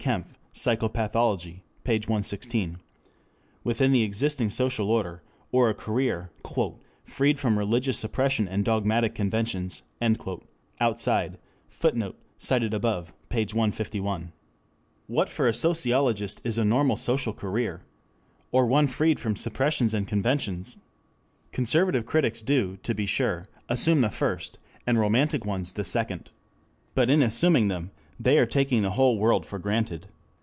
Kempf, 0.01 0.33
Psychopathology, 0.51 1.61
p. 1.83 1.93
116.] 1.99 2.77
within 3.63 3.91
the 3.91 4.01
existing 4.01 4.49
social 4.49 4.89
order, 4.89 5.21
or 5.51 5.69
a 5.69 5.75
career 5.75 6.31
"freed 7.05 7.37
from 7.37 7.55
religious 7.55 7.99
suppression 7.99 8.47
and 8.47 8.65
dogmatic 8.65 9.13
conventions" 9.13 9.83
outside. 10.81 11.37
[Footnote: 11.69 12.15
Id., 12.49 12.71
p. 13.29 13.45
151.] 13.53 14.31
What 15.05 15.29
for 15.29 15.47
a 15.47 15.53
sociologist 15.53 16.41
is 16.43 16.57
a 16.57 16.65
normal 16.65 16.95
social 16.95 17.31
career? 17.31 17.81
Or 18.51 18.65
one 18.65 18.87
freed 18.87 19.19
from 19.19 19.35
suppressions 19.35 19.93
and 19.93 20.07
conventions? 20.07 20.77
Conservative 21.51 22.07
critics 22.07 22.41
do, 22.41 22.77
to 22.77 22.95
be 22.95 23.05
sure, 23.05 23.45
assume 23.69 24.01
the 24.01 24.09
first, 24.09 24.57
and 24.87 24.97
romantic 24.97 25.45
ones 25.45 25.73
the 25.73 25.83
second. 25.83 26.31
But 26.95 27.11
in 27.11 27.21
assuming 27.21 27.67
them 27.67 27.91
they 28.19 28.37
are 28.37 28.45
taking 28.45 28.83
the 28.83 28.91
whole 28.91 29.17
world 29.17 29.47
for 29.47 29.57
granted. 29.57 30.05